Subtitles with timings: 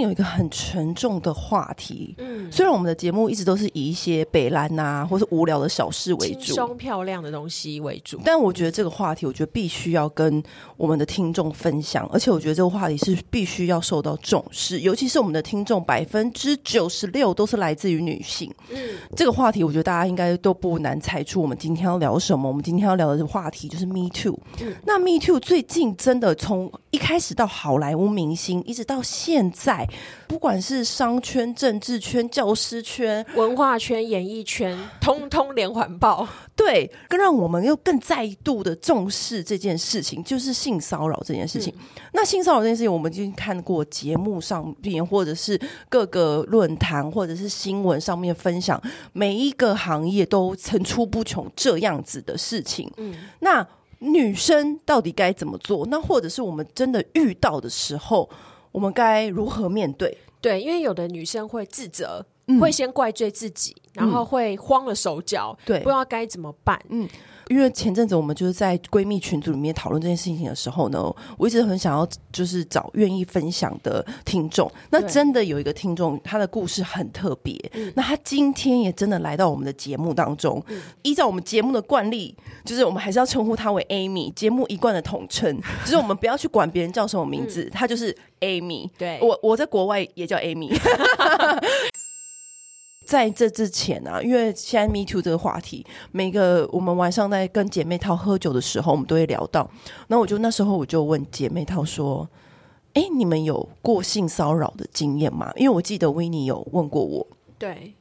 [0.00, 10.42] 近有一个很沉重的话题，嗯，虽然我们的节目一直都是以一些北兰呐或是无聊的小事为主，轻松漂亮的东西为主，但我觉得这个话题，我觉得必须要跟
[10.76, 18.78] 我们的听众分享，而且我觉得这个话题是必须要受到重视，尤其是我们的听众百分之九十六都是来自于女性，嗯，
[19.14, 22.48] 这个话题我觉得大家应该都不难猜出我们今天要聊什么。
[22.48, 29.86] 我们今天要聊的这个话题就是 Me Too，嗯，那 Me Too 最近真的从一开始到好莱坞明星，一直到现在。
[29.90, 29.96] 在
[30.28, 36.26] 不管是商圈、政治圈、教师圈、文化圈、演艺圈，通通连环爆。
[36.54, 41.74] 对，更让我们又更再度的重视这件事情，就是性骚扰这件事情。
[41.76, 48.80] 嗯、那性骚扰这件事情，我们已经看过节目上面，或者是各个论坛，或者是新闻上面分享，
[49.12, 52.90] 每一个行业都层出不穷这样子的事情。
[52.98, 53.66] 嗯，那
[53.98, 55.86] 女生到底该怎么做？
[55.86, 58.28] 那或者是我们真的遇到的时候，
[58.72, 60.16] 我们该如何面对？
[60.40, 66.80] 对，因为有的女生会自责，嗯、会先怪罪自己，然后会慌了手脚，对、嗯，不知道该怎么办。
[66.88, 67.08] 嗯。
[67.50, 74.70] 因为前阵子我们就是在闺蜜群组里面讨论这件事情的时候呢，我一直很想要就是找愿意分享的听众。
[74.90, 77.52] 那真的有一个听众，他的故事很特别。
[77.96, 80.62] 那他今天也真的来到我们的节目当中。
[81.02, 88.88] 依照我们节目的惯例，就是我们还是要称呼他为 Amy，节目一贯的统称， 就是我们不要去管别人叫什么名字，他就是 Amy。
[88.96, 90.70] 对，我我在国外也叫 Amy。
[93.10, 99.68] 在这之前啊，因为现在 Me Too 这个话题，每个我们晚上在跟姐妹淘喝酒的时候，我们都会聊到。
[100.06, 102.30] 那我就那时候我就问姐妹淘说
[102.94, 107.26] ：“哎，你们有过性骚扰的经验吗？”因为我记得 Winnie 有问过我。
[107.58, 107.96] 对，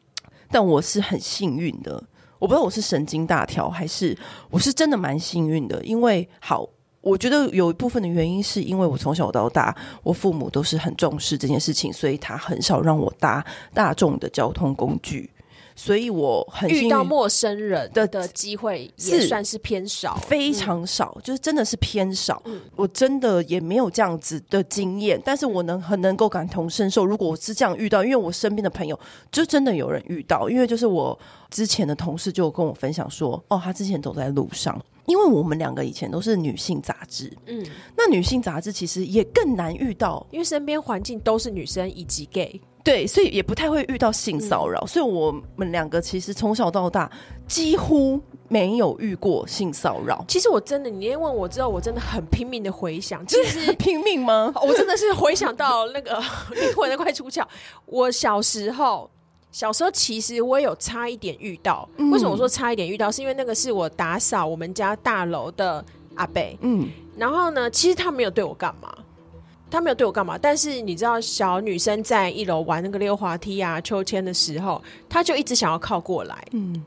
[0.51, 2.03] 但我是很幸运的，
[2.37, 4.15] 我不知道我是神经大条还是
[4.51, 6.69] 我是真的蛮幸运的，因为好。
[7.09, 13.43] 我觉得有一部分的原因是因为我从小到大，我父母都是很重视这件事情，所以他很少让我搭
[13.73, 15.29] 大众的交通工具，
[15.75, 22.41] 所以我很遇到陌生人的的机会也算是偏少，非常少，嗯、就是真的是偏少。
[22.45, 27.05] 嗯、我真的也没有这样子的经验，但是我能很能够感同身受。
[27.05, 28.99] 如果我是这样遇到，因为我身边的朋友
[29.31, 31.17] 就真的有人遇到，因为就是我
[31.49, 34.79] 之前的同事就跟我分享说，哦，他之前走在路上。
[35.09, 37.65] 因为我们两个以前都是女性杂志，嗯，
[37.97, 44.79] 那女性杂志其实也更难遇到，因为身边环境都是女生以及 gay，对，所以也不太会遇到性骚扰。
[44.81, 47.11] 嗯、所以我们两个其实从小到大
[47.47, 50.23] 几乎没有遇过性骚扰。
[50.27, 54.53] 其实我真的，你一问我之后，我真的很拼命的回想，其实 拼命吗？
[54.61, 56.21] 我真的是回想到那个
[56.53, 57.43] 灵魂都快出窍。
[57.87, 59.09] 我小时候。
[59.51, 63.11] 小时候其实我也有差一点遇到，嗯、为什么我说差一点遇到？
[63.11, 65.83] 是因为那个是我打扫我们家大楼的
[66.15, 66.87] 阿贝，嗯，
[67.17, 68.95] 然后呢，其实他没有对我干嘛，
[69.69, 76.85] 他没有对我干嘛，但是你知道，小女生在一楼玩那个溜滑梯啊、秋千的时候，他就一直想要靠过来，嗯，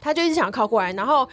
[0.00, 1.28] 他就一直想要靠过来，然后。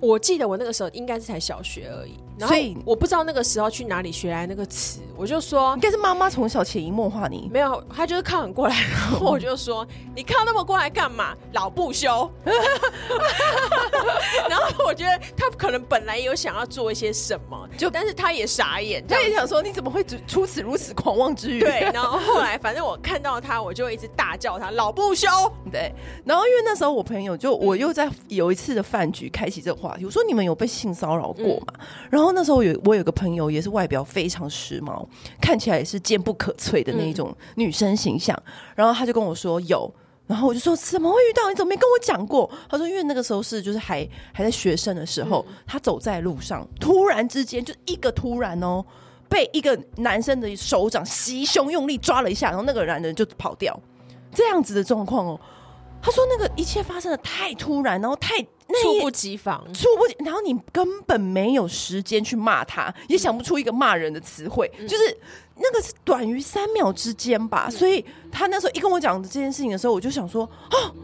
[0.00, 2.14] 我记得我那个时候应该是才小学而已，
[2.46, 11.34] 所以我不知道那个时候去哪里学来那个词，我就说应该是妈妈从小潜移默化你，没有，她就是靠很过来，然后我就说你靠那么过来干嘛？
[11.52, 12.30] 老不休。
[14.48, 21.60] 然后我觉得他可能本来有想要做一些什么，就但是他也傻眼，他也想说你怎么会出此如此狂妄之语？
[21.60, 25.28] 对， 然后后来反正我看到他，我就一直大叫他老不休。
[25.70, 25.92] 对，
[26.24, 30.04] 然后因为那时候我朋友就我又在有一次的饭局开启这个话题。
[30.04, 31.74] 我说你们有被性骚扰过吗？
[31.78, 35.06] 嗯、然后那时候有我有个朋友也是外表非常时髦，
[35.40, 38.36] 看起来也是坚不可摧的那一种女生形象。
[38.46, 39.92] 嗯、然后他就跟我说有，
[40.26, 41.48] 然后我就说怎么会遇到？
[41.48, 42.50] 你怎么没跟我讲过？
[42.68, 48.84] 他说因为那个时候是就是还还在学生的时候，嗯、他走在路上，突然之间就一个突然哦，
[49.28, 53.78] 被一个男生的手掌袭胸用力抓了一下，然后那个男人就跑掉，
[54.32, 55.40] 这样子的状况哦。
[56.00, 58.46] 他说那个一切发生的太突然，然后太。
[58.82, 65.16] 猝不及防，猝不及，然后你根本没有时间去骂他，也想不出一个骂人的词汇，嗯、就是
[65.56, 67.66] 那个是短于三秒之间吧。
[67.68, 70.94] 嗯、所以他那时候一跟我讲这件事情的时候，我就想说，哦，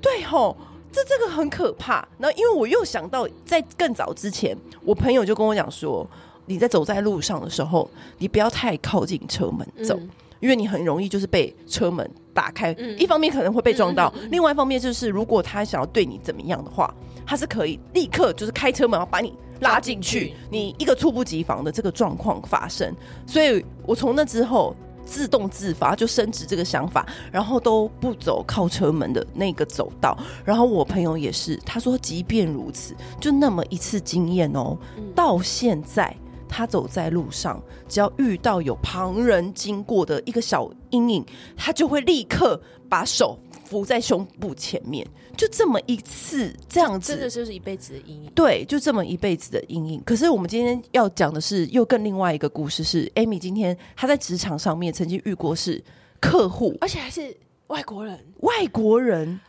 [0.00, 0.56] 对吼，
[0.90, 2.06] 这这个很可怕。
[2.18, 6.08] 然后因为我又想到，在更早之前，我朋友就跟我讲说，
[6.46, 9.94] 你在走在路上的时候，你不要太靠近车门走。
[9.96, 10.10] 嗯
[10.42, 16.92] 因为你很容易就是被车门打开，嗯、一方面可能会被撞到，另外一方面就是如果他想要对你怎么样的话，
[17.24, 22.92] 他是可以立刻就是开车门然后把你拉进去，你一个猝不及防的这个状况发生。
[23.24, 24.74] 所以我从那之后，
[25.04, 30.18] 自动自发就升职这个想法，然后都不走靠车门的那个走道。
[30.44, 34.76] 然后我朋友也是，他说即便如此，就那么一次经验哦，
[35.14, 36.12] 到现在
[36.52, 41.24] 他走在路上，只要遇到有旁人经过的一个小阴影，
[41.56, 43.38] 他就会立刻把手。
[43.64, 48.30] 扶在胸部前面，就这么一次，这样子，真的就是一辈子的阴影。
[48.34, 50.02] 对，就这么一辈子的阴影。
[50.04, 55.82] 可是我们今天要讲的是，又更另外一个故事，是 Amy 今天她在职场上面曾经遇过是
[56.20, 57.34] 客户，而且还是
[57.68, 59.40] 外国人，外国人。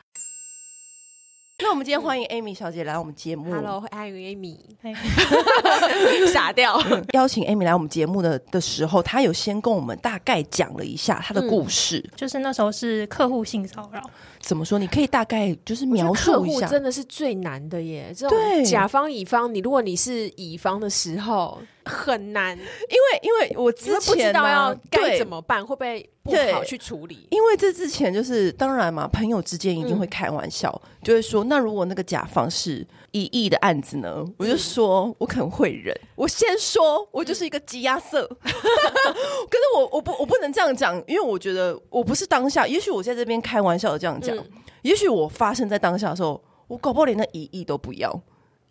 [1.63, 3.49] 那我们今天欢迎 Amy 小姐来我们节目。
[3.49, 4.57] Hello，欢迎 Amy。
[6.29, 6.77] 傻掉。
[7.13, 14.01] 邀请 Amy 来我们节目的的时候，她有先跟我们大概讲了一下她的故事，嗯，就是那时候是客户性骚扰。
[14.41, 14.77] 怎么说？
[14.77, 16.67] 你可以大概就是描述一下。
[16.67, 18.13] 真的是最难的耶！
[18.13, 27.27] 这种甲方乙方，你如果你是乙方的时候很难，因为因为我之前不知道要该怎么办，会不会不好去处理？
[27.29, 34.25] 因为这之前就是当然嘛，朋友之间一定会开玩笑，嗯、就会说，那如果那个甲方是一亿的案子呢？
[34.37, 35.93] 我就说我可能会忍。
[36.15, 38.25] 我先说，我就是一个鸡鸭色。
[38.43, 42.65] 可是我我不我不能这样讲，因为我觉得我不是当下。
[42.65, 44.45] 也许我在这边开玩笑的这样讲，嗯、
[44.83, 48.21] 也许我发生在当下的时候，我搞不好连那一亿都不要。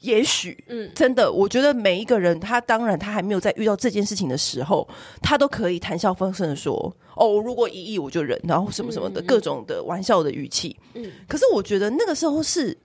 [0.03, 4.87] 也许，嗯，真的，我觉得每一个人，他当然他还没有在遇到这件事情的时候，
[5.21, 10.77] 他都可以谈笑风生的说：“哦，如果一亿我就忍。”然后什么什么的各种的玩笑的语气。
[10.95, 12.79] 嗯，可是我觉得那个时候是。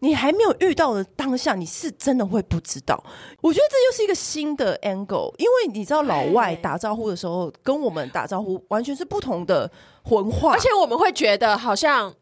[0.00, 3.02] 你还没有遇到的当下，你是真的会不知道。
[3.40, 9.68] 我觉得这又是一个新的 angle，因为你知道老外打招呼的时候，跟我们打招呼完全是不同的
[10.10, 12.14] 文化，而且我们会觉得好像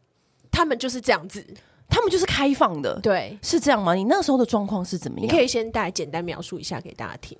[0.49, 1.45] 他们就是这样子，
[1.89, 3.93] 他们就是开放的，对，是这样吗？
[3.93, 5.27] 你那时候的状况是怎么样？
[5.27, 7.37] 你可以先大概简单描述一下给大家听。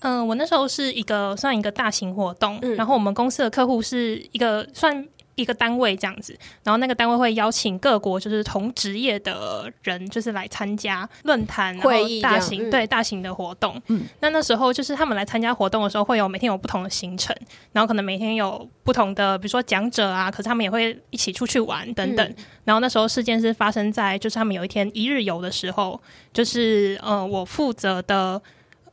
[0.00, 5.08] 嗯，我那时候是一个算一个大型活动，嗯、然后我们公司的客户是一个算。
[5.42, 13.80] 一个单位这样子，然后那个单位会邀请各国就是同职业的人，就是来参加论坛会议，大型对大型的活动。
[13.88, 17.36] 嗯，那那时候就是他们来参加活动的时候，会有每天有不同的行程，
[17.72, 22.26] 然后可能每天有不同的，比如说讲者啊，可是他们也会一起出去玩等等。
[22.26, 26.00] 嗯、然后那时候事件是发生在就是他们有一天一日游的时候，
[26.32, 28.40] 就是呃我负责的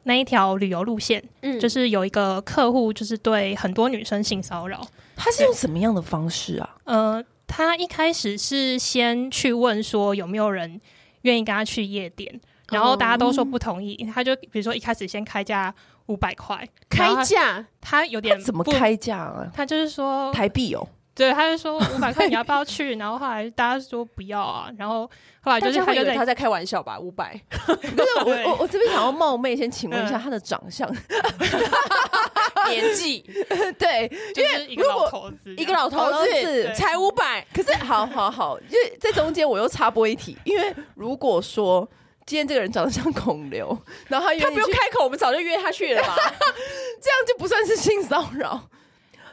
[0.04, 4.86] 那一条旅游路线，嗯，就是有一个客户就是对很多女生性骚扰。
[5.20, 6.78] 他是用什么样的方式啊？
[6.86, 10.80] 呃，他一开始是先去问说有没有人
[11.24, 12.40] 愿意跟他去夜店，
[12.70, 13.98] 然后大家都说不同意。
[14.00, 15.74] 嗯、他就比如说一开始先开价
[16.06, 19.52] 五百块，开价，他有点他怎么开价啊？
[19.54, 20.88] 他就是说台币哦。
[21.20, 22.96] 对，他就说 五百块你要不要去？
[22.96, 25.02] 然后后来大家说不要啊，然后
[25.42, 27.38] 后来就是他就在他在开玩笑吧，五百。
[27.52, 30.90] 不是我我我这边想要冒昧先请问一下他的长相、
[32.70, 33.20] 年纪，
[33.78, 37.46] 对，就是一个老头子，一个老头子才五百。
[37.54, 41.86] 可是好好好，因为在中间我又插播一题，因为如果说
[42.26, 43.78] 今天这个人长得像孔刘，
[44.08, 46.16] 然后他他不用开口，我们早就约他去了吧？
[46.16, 48.70] 这样就不算是性骚扰。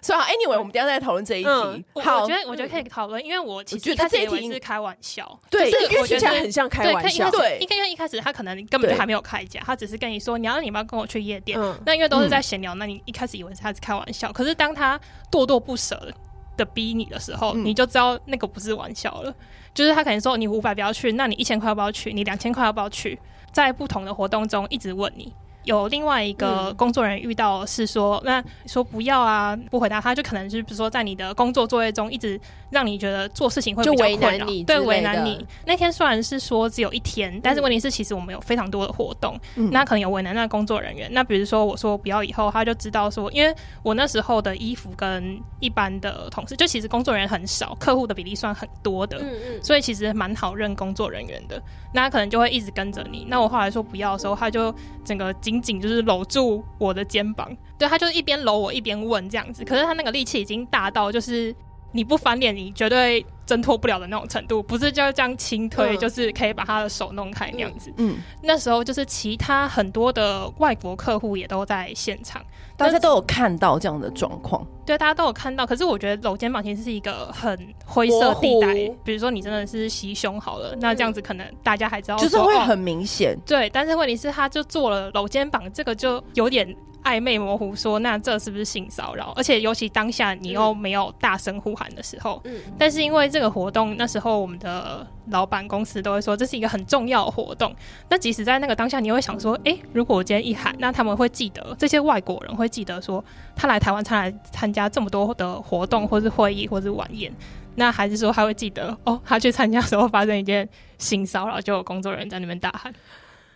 [0.00, 1.48] 所以，anyway，我们等下再讨论这一题。
[1.48, 7.30] 嗯、好，我觉得我觉得可以讨论，因为我其实他这一题是开玩笑，对，就是因为听起来很像开玩笑。
[7.30, 11.58] 对，因为一开始他可能根本就还没有开价，他只是跟你说你要你要跟我去夜店。
[11.60, 14.98] 嗯、那因为都是在闲聊，那你一开始以为是他是开玩笑，可是当他
[15.30, 16.12] 咄咄不舍
[16.56, 19.34] 的逼你的时候，嗯、你就知道那个不是玩笑了。
[19.74, 22.12] 就是他可能说你五百不要去，那你一千块要不要去？
[22.12, 23.18] 你两千块要不要去？
[23.52, 25.32] 在不同的活动中一直问你。
[25.66, 35.44] 有另外一个工作人员遇到是说，嗯、那说不要啊，不回答他，就可能就是比如说在你的工作作业中一直让你觉得做事情会比较困扰，对，为难你。
[35.66, 41.08] 那天虽然是说只有一天，但是问题是其实我们有非常多的活动，嗯、那可能有为难那工作人员。
[41.12, 51.60] 那比如说我说不要以后，他就知道说，因为我那时候的衣服跟一般的同事，就其实工作人员很少，客户的比例算很多的，嗯嗯，所以其实蛮好认工作人员的。
[51.92, 53.26] 那他可能就会一直跟着你。
[53.28, 59.64] 那我后来说不要的时候，他就整个紧紧就是搂住我的肩膀，对，他就是一边搂我一边问这样子。
[59.64, 61.54] 可是他那个力气已经大到，就是
[61.92, 64.62] 你不翻脸，你绝对挣脱不了的那种程度。
[64.62, 67.92] 不是就这样轻推，嗯、就是可以把他的手弄开那样子。
[67.96, 72.42] 嗯，那时候就是其他很多的外国客户也都在现场。
[72.76, 75.66] 大家都有看到这样的状况，对，大家都有看到。
[75.66, 78.74] 可是我觉得搂肩膀其实是一个很灰色地带。
[79.04, 83.38] 比如说你真的是袭胸好了，嗯、那这样子可能大家还知道，就是会很明显、哦。
[83.46, 86.74] 对，但是问题是，他就做了搂肩膀，这个就有点
[87.04, 89.32] 暧昧模糊，说那这是不是性骚扰？
[89.36, 97.70] 而且尤其当下你又没有大声呼喊的时候，嗯，但是因为这这个活动那时候，我们的老板公司都会说这是一个很重要的活动。
[98.08, 103.22] 那即使在那个当下，你会想说，诶，如果我今天一喊，那他们会记得这些外国人会记得说，
[103.54, 107.32] 他来台湾，他来参加这么多的活动，或是会议，或是晚宴，
[107.76, 110.68] 那还是说他会记得哦，他去参加的时候发生一件
[110.98, 112.92] 性骚扰，就有工作人员在那边大喊。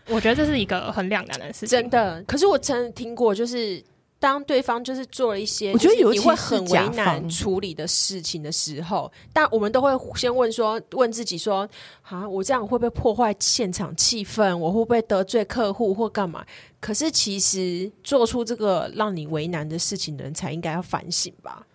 [0.08, 2.22] 我觉得这是一个很两难的事情，真的。
[2.22, 3.84] 可是我曾听过，就是。
[4.20, 11.68] 当对方就是做了一些，我觉得有你会很为难处理的事情的时候，但我们都会先问说，问自己说，
[12.02, 14.54] 啊，我这样会不会破坏现场气氛？
[14.54, 16.44] 我会不会得罪客户或干嘛？
[16.80, 21.66] 可是其实做出这个让你为难的事情的人，才应该要反省吧。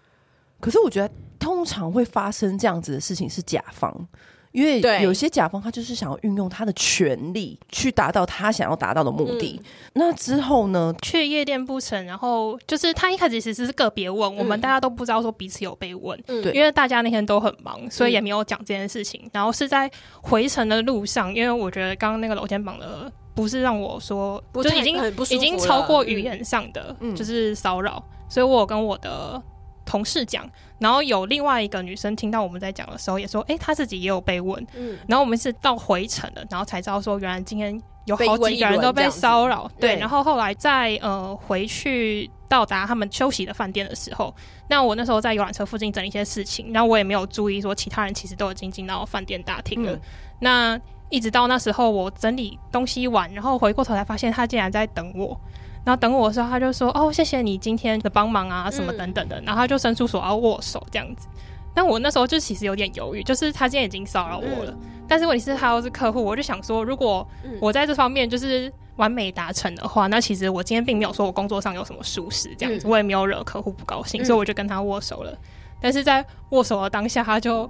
[0.61, 4.07] 可是我觉得，通常会发生这样子的事情是甲方。
[4.55, 9.59] 因为有些甲方他就是想要运用他的权力去达到他想要达到的目的。
[9.62, 19.19] 嗯、那之后呢，去夜店不成，然后就是他一开始其实是个别问，嗯、我们大家都不知道说彼此有被问，嗯、因为大家那天都很忙，所以也没有讲这件事情。
[19.25, 24.97] 嗯、然后是在回程的路上，因为我觉得刚刚那个楼肩膀的不是让我说，就已经
[25.29, 29.43] 已经超过语言上的，嗯、就是骚扰，所以我有跟我的。
[29.85, 30.49] 同事讲，
[30.79, 39.69] 然后有另外一个女生听到我们在讲的时候，也说：“哎、欸，她自己也有被问。”嗯，然后我们是到回程了，然后才知道说，原来今天有好几个人都被骚扰。
[39.79, 44.33] 对，然后后来在呃回去到达他们休息的饭店的时候，
[44.67, 49.93] 那我那时候在游览车附近整理一些事情，然后我也没有注意说其他人其实都已经进到饭店大厅了。
[49.93, 50.01] 嗯、
[50.39, 55.39] 那一直到那时候我整理东西完，然后回过头才发现他竟然在等我。
[55.85, 59.39] 然后等我的时候，他就说：“哦，谢谢你今天的帮忙啊，什么等等的。
[59.39, 61.27] 嗯”然后他就伸出手要握手这样子。
[61.75, 67.27] 但我那时候就其实有点犹豫，就是他今天已经骚扰我了，嗯、但是问题是他又是客户，我就想说，如果
[67.59, 75.31] 我在这方面就是完美达成的话，那其实我今天并没有说我工作上有什么疏失这样子，嗯、我也没有惹客户不高兴，所以我就跟他握手了。
[75.31, 75.37] 嗯、
[75.81, 77.69] 但是在握手的当下，他就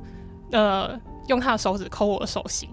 [0.52, 2.70] 呃用他的手指抠我的手心，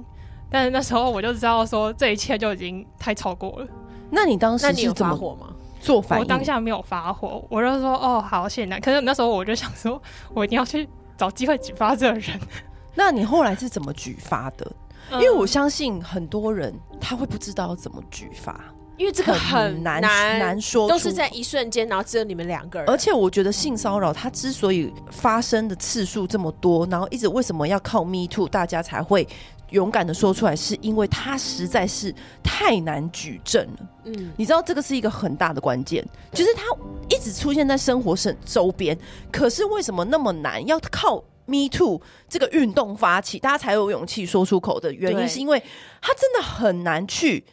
[0.50, 3.66] 但是那时候我就知道说这一切就已经太超过了。
[4.14, 5.48] 那你当时是怎么火吗？
[5.80, 6.22] 做反应？
[6.22, 8.80] 我当下没有发火，我就说哦，好，谢谢你。
[8.80, 10.00] 可是那时候我就想说，
[10.34, 12.38] 我一定要去找机会举发这个人。
[12.94, 14.70] 那你后来是怎么举发的？
[15.12, 18.60] 因为我相信很多人他会不知道怎么举发，
[18.96, 22.88] 因为这个很难难，难说，都是在一瞬间，然后只有你们两个人。
[22.88, 29.26] 而且我觉得性骚扰它之所以发生的次数这么多，然后一直为什么要靠 Me Too，大家才会。
[29.72, 33.88] 勇敢的说出来，是因为他实在是太难举证了。
[34.04, 36.62] 嗯，你知道这个是一个很大的关键，就是他
[37.10, 38.96] 一直出现在生活身周边，
[39.30, 40.64] 可是为什么那么难？
[40.66, 45.60] 要靠 Me Too 这个运动发起，大家才有勇气说出口的原因，是因为
[46.00, 47.44] 他真的很难去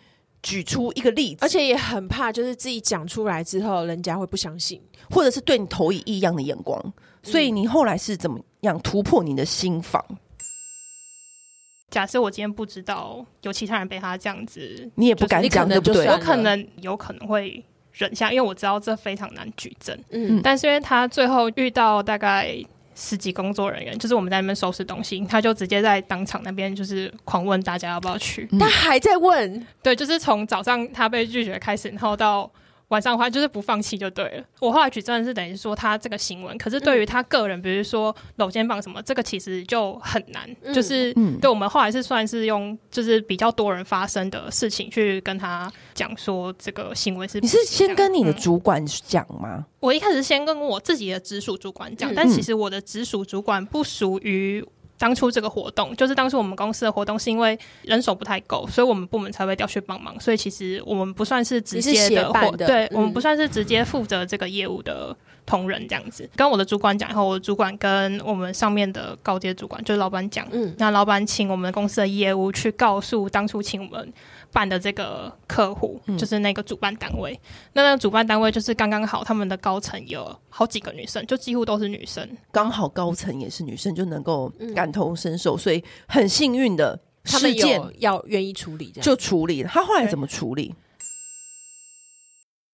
[0.44, 6.94] 举出一个例子，而且也很怕，就是自己讲出来之后，人家会不相信，或者是对你投以异样的眼光。
[7.22, 10.04] 所以你后来是怎么样突破你的心防？
[11.89, 16.08] 假设我今天不知道有其他人被他这样子，你也不敢讲，对不对？
[16.08, 19.98] 我可能有可能会忍下，因为我知道这非常难举证。
[20.12, 22.55] 嗯，但是因为他最后遇到大概
[22.96, 32.50] 十几工作人员，就是我们在那边收拾东西，他就直接在当场那边就是狂问大家要不要去，他还在问，对，就是从早上他被拒绝开始，然后到。
[32.89, 34.43] 晚上的话就是不放弃就对了。
[34.60, 40.74] 我后来举证是等于说他这个行为，可是对于他个人，比如说搂肩膀什么，这个其实就很难。
[40.74, 47.39] 就是对我们后来是算是用就是比较多人发生的事情去跟他讲说这个行为是。
[47.39, 49.58] 你是先跟你的主管讲吗？
[49.58, 54.65] 嗯，我一开始先跟我自己的直属主管讲，但其实我的直属主管不属于。
[55.00, 60.20] 当初这个活动，就是当初我们公司的活动，是因为人手不太够，所以我们部门才会调去帮忙。
[60.20, 65.15] 所以其实我们不算是直接的，或对，嗯、我们不算是直接负责这个业务的
[65.46, 66.29] 同仁这样子。
[66.36, 74.13] 跟我的主管讲以后，我的主管跟我们上面的高阶主管，就是老板讲，嗯，那老板请我们公司的业务去告诉当初请我们。
[74.51, 89.70] 办的这个客户就是那个主办单位，嗯、那那个主办单位就是刚刚好，他们的高层有好几个女生，就几乎都是女生，刚好高层也是女生，就能够感同身受，所以很幸运的事件，要愿意处理，就处理了。
[89.70, 90.74] 他后来怎么处理？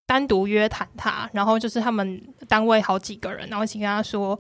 [0.08, 4.40] 单独约谈他，然后就是他们单位好几个人，然后一起跟他说。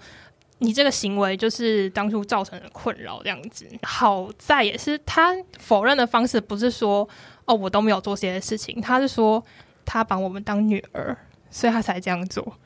[0.59, 3.67] 你这个行为就是当初造成的困扰，这样子。
[3.83, 7.07] 好在也是他否认的方式，不是说
[7.45, 9.43] 哦，我都没有做这些事情，他是说
[9.83, 11.17] 他把我们当女儿，
[11.49, 12.57] 所以他才这样做。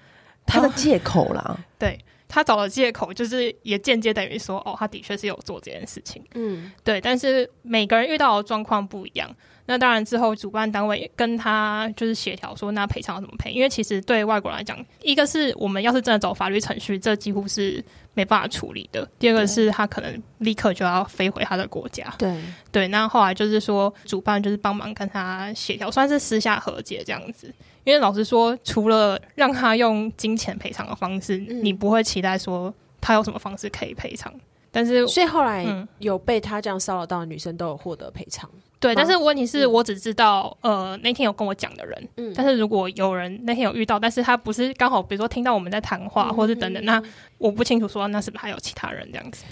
[0.46, 6.24] 他的借口啦， 对，他找的借口就是也间接等于说哦，他的确是有做这件事情。
[6.36, 7.02] 嗯，对。
[7.02, 9.30] 但是每个人遇到的状况不一样。
[9.70, 13.52] 那当然之后主办单位跟他就是协调说，那赔偿要怎么赔？
[13.52, 17.84] 因为其实对外国人来讲，一个是我们要是真的走法律程序，这几乎是
[18.16, 22.12] 没办法处理的；第二个是他可能立刻就要飞回他的国家。
[22.18, 22.36] 对
[22.72, 27.54] 对，那后来就是说主办就是帮忙跟他协调，算是私下和解这样子。
[27.84, 34.34] 因为老实说，除了让他用金钱赔偿的方式，嗯、你不会期待说他有什么方式可以赔偿。
[34.72, 35.66] 但是，所以后来
[35.98, 38.50] 有被他这样骚扰到的女生都有获得赔偿。
[38.80, 42.10] 对，但是问题是我只知道，呃，那天有跟我讲的人。
[42.18, 42.34] 嗯。
[42.36, 47.02] 但是如果有人那天有遇到，但是他不是刚好，比如说听到我们在谈话，或是等等，那
[47.38, 49.44] 我不清楚说那是不是还有其他人这样子。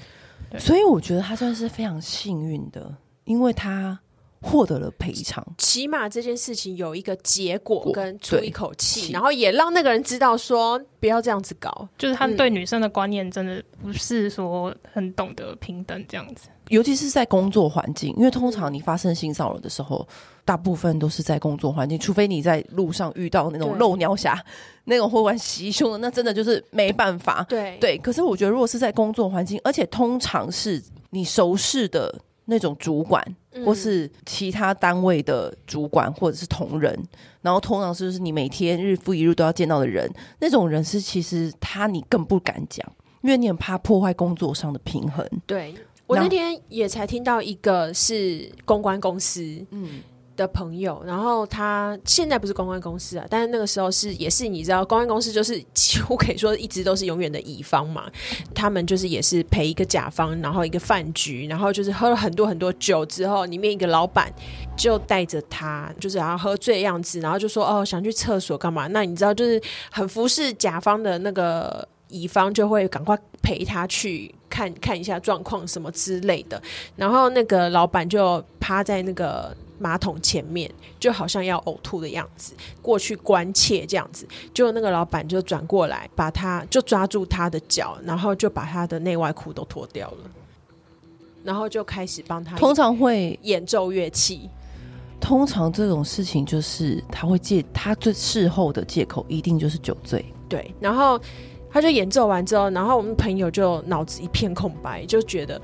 [0.58, 2.96] 所以我觉得他算是非常幸运的，
[3.26, 4.00] 因为他。
[4.42, 11.88] 获得了赔偿，起码这件事情有一个结果跟出一口气，然后也让那个人知道说不要这样子搞。
[11.98, 20.08] 就是他对女生的观念真的不是说很懂得平等这样子，尤其是在工作环境，因为通常你发生性骚扰的时候，
[20.46, 24.40] 大部分都是在工作环境，除非你在路上遇到那种漏鸟侠，
[24.84, 27.44] 那种会玩袭胸的，那真的就是没办法。
[27.50, 32.14] 对对，可是我觉得如果是在工作环境，而且通常是你熟识的。
[32.48, 33.24] 那种主管，
[33.64, 37.08] 或是其他单位的主管，或者是同仁，嗯、
[37.42, 42.86] 然后通常是就是你每天日复一日都要见到的人，那种人是其实他你更不敢讲，
[43.22, 45.24] 因为你很怕破坏工作上的平衡。
[45.46, 45.76] 对，
[46.06, 50.02] 我那天也才听到一个是公关公司，嗯。
[50.38, 58.06] 的朋友，然后他现在不是公关公司啊，但是那个时候是也是你知道，公关公司就是几乎可以说一直都是永远的乙方嘛。
[58.54, 64.32] 他们就是也是陪一个甲方，然后一个饭局，然后就是喝了很多很多酒之后，里面一个老板
[64.78, 68.86] 就带着他，就是然后喝醉的样子，然后就说哦想去厕所干嘛？
[68.88, 69.60] 那你知道就是
[69.92, 76.62] 很服侍甲方的那个乙方就会赶快陪他去看看一下状况什么之类的，
[76.96, 79.56] 然后那个老板就趴在那个。
[79.80, 90.18] 马桶前面就好像要呕吐的样子，过去关切这样子，就那个老板就转过来，把他就抓住他的脚，然后就把他的内外裤都脱掉了，
[91.44, 92.56] 然后就开始帮他。
[92.58, 94.50] 通常会演奏乐器，
[95.20, 100.26] 通常这种事情就是他会借他最事后的借口一定就是酒醉。
[100.50, 101.20] 对，然后
[101.70, 105.62] 他就演奏完之后，然后我们朋友就脑子一片空白，就觉得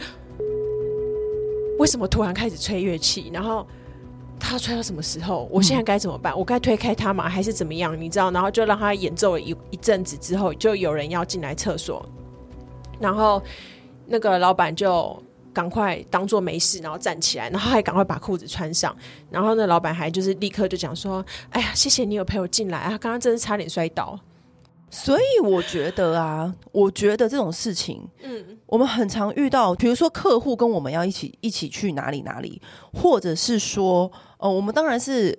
[1.80, 3.66] 为什么突然开始吹乐器，然后。
[4.44, 5.48] 他吹到什么时候？
[5.52, 6.34] 我现在该怎么办？
[6.34, 7.28] 嗯、我该推开他吗？
[7.30, 8.00] 还是怎么样？
[8.00, 8.30] 你知道？
[8.32, 12.06] 然后就让他演奏了一一阵子之后，就有人要进来厕所，
[13.00, 13.42] 然后
[14.06, 15.18] 那个老板就
[15.54, 18.96] 赶快当做没事，然后站起来，然后还赶快把裤子穿上。
[19.32, 22.90] 然后那老板还就是立刻就讲说：“哎呀，谢谢你有陪我进来啊！
[22.98, 24.20] 刚刚真是差点摔倒。”
[24.90, 32.62] 所以我觉得啊，我觉得这种事情，嗯，我们很常遇到，比如说客户跟我们要一起一起去哪里哪里，
[32.94, 34.12] 或者是说，
[34.44, 35.38] 呃，我们当然是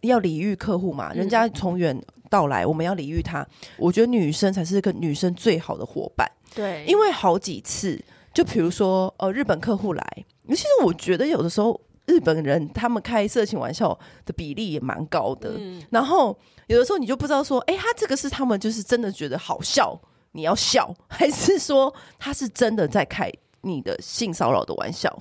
[0.00, 1.96] 要礼遇客户嘛，人家从远
[2.28, 3.46] 到来，我们要礼遇他。
[3.78, 7.96] 我觉得女生才是个女生最好的伙伴，对，因为好几次，
[8.34, 16.36] 就比如说，呃，日本客户来，其实我觉得有的时候日本人他们开色情玩笑的比例也蛮高的，嗯，然后。
[16.66, 23.28] 有的时候你就不知道说，哎、欸，他这个是他们就是真的觉得好笑，你要笑，还是说他是真的在开
[23.62, 25.12] 你的性骚扰的玩笑？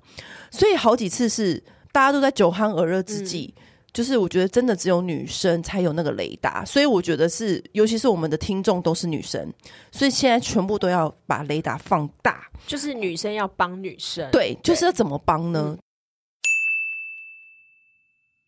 [0.51, 9.54] 所以好几次是大家都在酒酣耳热之际，嗯、就是我觉得真的只有女生才有那个雷达，所以我觉得是，尤其是我们的听众都是女生，
[9.91, 15.78] 所以现在全部都要把雷达放大，就是女生要帮女生，对，就是要怎么帮呢？
[15.78, 15.80] 嗯、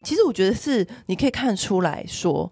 [0.03, 2.51] 其实我觉得是你可以看出来说。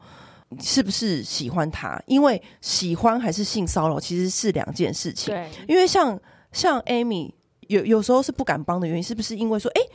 [0.60, 2.02] 是不是喜欢他？
[2.08, 5.32] 因为喜欢还是性骚扰，其实是两件事情。
[5.32, 6.20] 对，因为像
[6.52, 7.32] 像 Amy
[7.68, 9.90] 有有时候是不敢帮的原因，是不是因为说，哎、欸，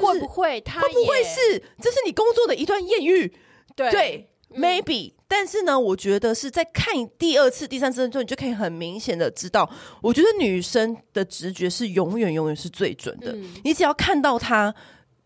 [0.00, 3.32] 会不会他会不会是这是你工作的一段艳遇？
[3.76, 5.12] 对，，maybe。
[5.28, 9.68] 但是呢，我觉得是在看第二次、第三次的时候，你就可以很明显的知道，
[10.00, 13.32] 我觉得女生的直觉是永远永远是最准的。
[13.32, 14.74] 嗯、你只要看到她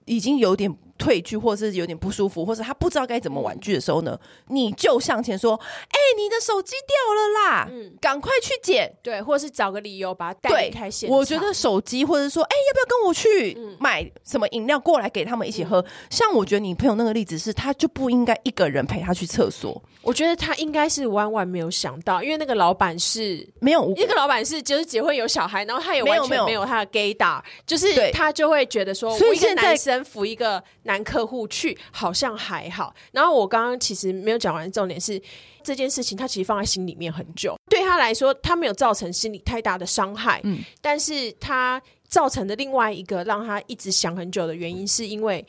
[0.06, 0.76] 已经有点。
[0.98, 5.54] 退去，或是有点不舒服，或是他不知道该怎么婉拒的时候呢，你就向前说
[5.88, 11.16] ：“哎、欸，你的手机掉了啦，嗯，赶快去捡。”对，或者是找个理由把他带离开现场。
[11.16, 19.80] 我觉得手机，或者说：“哎、欸，要不要跟我去买什么饮料过来给他们一起喝？”嗯、像我觉得你朋友那个例子是，他就不应该一个人陪他去厕所。
[20.02, 32.92] 我觉得他应该是万万没有想到，因为那个老板是没有那个老板是就是结婚有小孩，然后他也完全没有他的 gaydar，就是他就会觉得说，我一个男生扶一个男客户去好像还好。
[33.12, 35.22] 然后我刚刚其实没有讲完，重点是
[35.62, 45.46] 这件事情他其实放在心里面很久，对他来说他没有造成心理太大的伤害，嗯，但是他造成的另外一个让他一直想很久的原因是因为。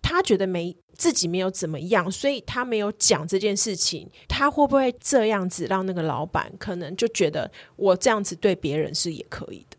[0.00, 4.08] 他觉得没自己没有怎么样，所以他没有讲这件事情。
[4.26, 9.76] 他会不会这样子让那个老板可能就觉得我这样子对别人是也可以的？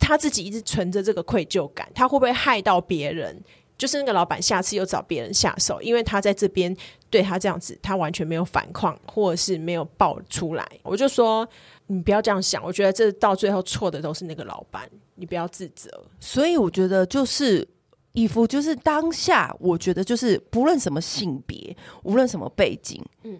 [0.00, 3.38] 他自己一直存着这个愧疚感，他会不会害到别人？
[3.78, 6.76] 就是那个老板下次又找别人下手，因为他在这边
[7.08, 10.68] 对他这样子，他完全没有反抗，或者是没有爆出来。
[10.82, 11.48] 我就说，
[11.86, 15.88] 你不要这样想，我觉得这到最后错的都是那个老板，你不要自责。
[16.18, 17.66] 所以我觉得就是
[18.12, 23.38] 衣服，就是当下，我觉得就是不论什么性别，无论什么背景，嗯，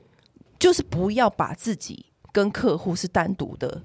[0.57, 3.83] 就是不要把自己跟客户是单独的。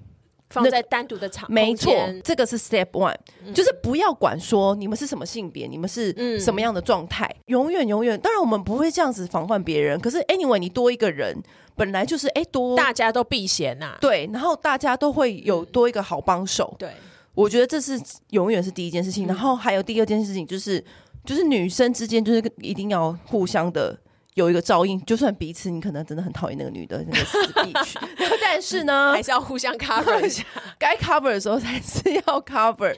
[0.54, 1.92] 放在单独的场，没错，
[2.24, 8.20] 这个是 step one，嗯，就是不要管说你们是什么性别，你们是什么样的状态，嗯，永远永远。
[8.20, 11.36] 当然我们不会这样子防范别人，可是 anyway，你多一个人，
[11.76, 16.90] 本来就是哎多，大家都避嫌呐，对，然后大家都会有多一个好帮手，嗯，对，
[17.34, 20.84] 我觉得这是永远是第一件事情，然后还有第二件事情就是，
[21.26, 23.98] 就是女生之间就是一定要互相的。
[24.36, 28.00] 有一个照应，就算彼此你可能真的很讨厌那个女的，那个死必去，
[28.42, 30.44] 但是呢，还是要互相 cover 一下，
[30.80, 32.96] 该 cover 的时候还是要 cover。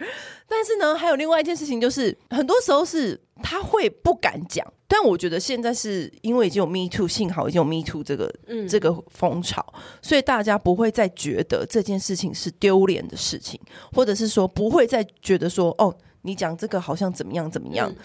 [0.47, 4.65] 但是呢，还有另外一件事情，就是很多时候是他会不敢讲。
[4.87, 9.65] 但我觉得现在是因为已经有 Me Too，幸好已经有 Me Too 这个、嗯、这个风潮，
[10.01, 13.59] 所以大家不会再觉得这件事情是丢脸的事情，
[13.91, 17.89] 或者是说不会再觉得说哦，你讲这个好像怎么样怎么样。
[17.89, 17.95] 嗯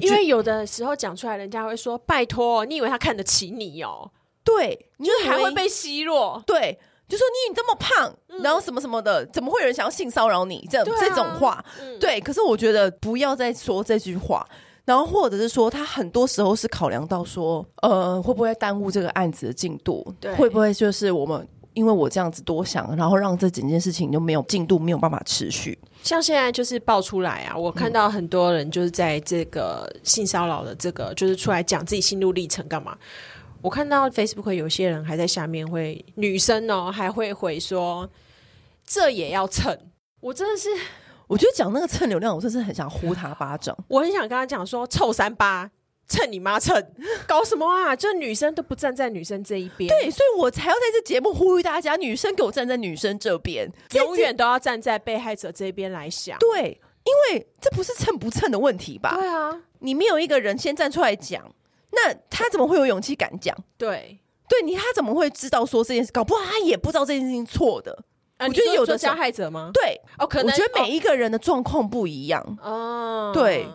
[0.00, 4.10] 因为有的时候讲出来，人家会说：“拜托，你以为他看得起你哦？”
[4.44, 6.42] 对，你就是还会被奚落。
[6.46, 10.66] 对，就说你你这么胖，嗯，然后什么什么的，怎么会有人想要性骚扰你？
[10.70, 12.20] 这、啊、这种话，嗯，对。
[12.20, 14.46] 可是我觉得不要再说这句话，
[14.84, 20.06] 然后或者是说，他很多时候是考量到说，呃，会不会耽误这个案子的进度？
[20.20, 21.48] 对，会不会就是我们？
[21.74, 25.78] 因为我这样子多想，然后让这整件事情就没有进度，没有办法持续。
[26.02, 32.96] 像现在就是爆出来啊，我看到很多人就是在这个性骚扰的这个，就是出来讲自己心路历程干嘛。
[33.60, 38.08] 我看到 Facebook 有些人还在下面会女生哦，还会回说
[38.86, 39.76] 这也要蹭。
[40.20, 40.68] 我真的是，
[41.26, 43.76] 我觉得讲那个蹭流量，我真是很想呼他巴掌。
[43.88, 45.70] 我很想跟他讲说臭三八。
[46.06, 46.84] 蹭你妈蹭，
[47.26, 47.96] 搞什么啊？
[47.96, 56.38] 就女生都不站在女生这一边，对，所以我才要在这节目呼吁大家，女生给我站在女生这边，永远都要站在被害者这边来想。
[56.38, 59.16] 对，因为这不是蹭不蹭的问题吧？
[59.16, 61.50] 对啊，你没有一个人先站出来讲，
[61.92, 63.56] 那他怎么会有勇气敢讲？
[63.78, 66.12] 对，对你他怎么会知道说这件事？
[66.12, 68.04] 搞不好他也不知道这件事情错的。
[68.36, 69.70] 啊、我觉得有的加害者吗？
[69.72, 72.58] 对，哦，可能我觉得每一个人的状况不一样。
[72.60, 73.66] 哦，对。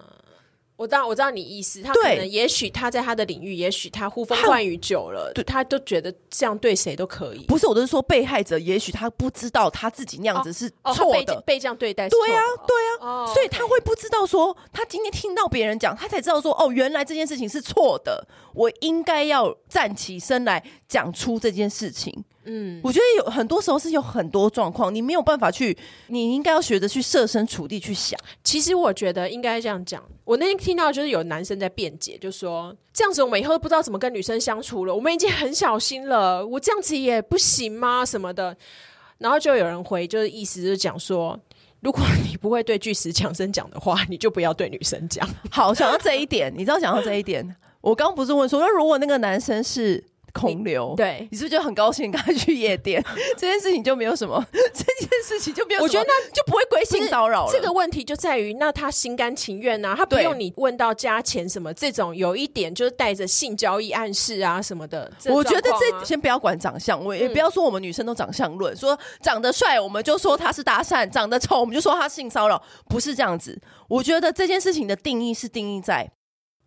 [0.80, 1.82] 我知道，我知道你意思。
[1.82, 7.44] 他可能，也许他在他的领域，也许他呼风唤雨久了，对，他都觉得这样对谁都可以。
[7.48, 12.08] 不是，我都是说被害者，也许他不知道他自己那样子是错的，哦哦、被，被这样对待。
[12.08, 22.14] 对啊，对啊，哦、所以他会不知道说，他今天听到别人讲，他才知道说，哦，原来这件事情是错的，我应该要站起身来讲出这件事情。
[22.46, 28.20] 嗯，我觉得有很多时候是有很多状况，你没有办法去，你应该要学着去设身处地去想。
[28.44, 30.04] 其实我觉得应该这样讲。
[30.24, 34.96] 我那天听到就是有男生在辩解，就说这样子我们以后都不知道怎么跟女生相处了。
[34.96, 38.04] 我们已经很小心了，我这样子也不行吗？
[38.04, 38.58] 什么的。
[39.20, 41.40] 然后就有人回，就是意思就是讲说，
[41.82, 45.28] 如果你不会对巨石强森讲的话，你就不要对女生讲。
[45.52, 50.04] 好，想到这一点，你知道讲到这一点，我刚不是问说，那如果那个男生是？
[50.40, 53.04] 空流，对，你是不是就很高兴跟他去夜店？
[53.38, 57.52] 这件事情就没有什么， 这件事情就没有我觉得那就不会归性骚扰了。
[57.52, 65.12] 这个问题就在于，那他心甘情愿啊，他不用你问到加钱什么这种，有一点就是带着性交易暗示啊什么的。
[65.26, 73.60] 啊、我觉得这先不要管长相，我也不要说我们女生都长相论，说长得帅我们就说他是搭讪，长得丑我们就说他性骚扰，不是这样子。
[73.88, 76.10] 我觉得这件事情的定义是定义在。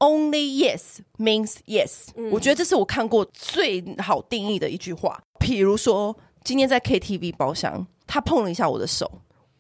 [0.02, 2.28] Only yes means yes，嗯。
[2.32, 5.22] 我觉得这是我看过最好定义的一句话。
[5.38, 9.08] 比如说，今天在 KTV 包厢，他碰了一下我的手，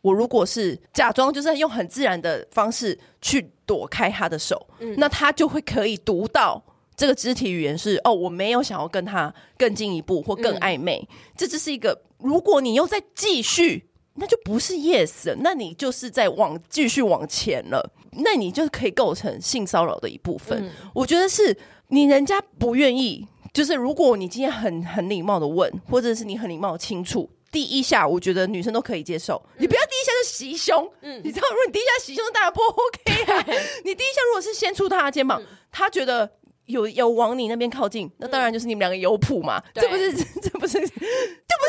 [0.00, 6.60] 我如果是假装就是用很自然的方式去躲开他的手，嗯，那他就会可以读到
[6.96, 11.06] 这个肢体语言是哦，我没有想要跟他更进一步或更暧昧。
[11.08, 13.88] 嗯，这只是一个，如果你又再继续。
[14.14, 20.64] 那就不是 yes，那你就是在往继续往前了，那你就可以构成性骚扰的一部分。
[20.64, 21.56] 嗯、我觉得是
[21.88, 29.42] 你人家不愿意，就是如果你今天很很礼貌的问，或者是你很礼貌的轻触，第一下我觉得女生都可以接受。
[29.56, 33.44] 嗯、你不要第一下就袭胸，嗯，你知道，如果你第一下袭胸，当然不 OK 啊。
[33.84, 36.30] 你第一下如果是先触他的肩膀，嗯、他觉得。
[36.72, 40.88] 有有往你那边靠近，那当然就是你们两个有谱嘛，这不是 这不是这不是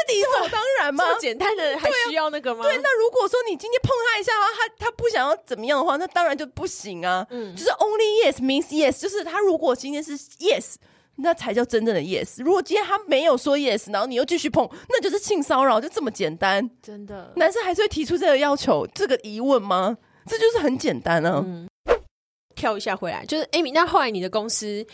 [0.08, 1.04] 理所当然吗？
[1.06, 2.64] 这么简单的还需要那个吗？
[2.64, 7.26] 对，那如果说你今天碰他一下他他不想要怎么样的话，那当然就不行啊。
[7.30, 10.76] 嗯，就是 only yes means yes，就是他如果今天是 yes。
[11.18, 12.44] 那才叫真正的 yes。
[12.44, 16.68] 如果今天他没有说 yes，然后你又继续碰，那就是性骚扰，就这么简单。
[16.82, 19.96] 真的，男生还是会提出这个要求、这个疑问吗？
[20.26, 21.44] 这就是很简单啊。
[21.46, 21.70] 嗯、
[22.64, 24.88] 跳一下回来，就是 Amy，那后来你的公司，